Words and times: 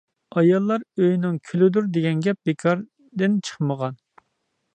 «ئاياللار 0.39 0.85
ئۆينىڭ 1.03 1.37
گۈلىدۇر» 1.49 1.91
دېگەن 1.99 2.25
گەپ 2.29 2.41
بىكاردىن 2.51 3.37
چىقمىغان. 3.51 4.03